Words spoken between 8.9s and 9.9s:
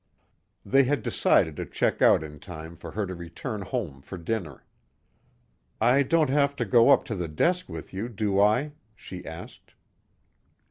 she asked.